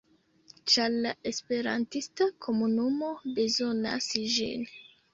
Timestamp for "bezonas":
3.39-4.13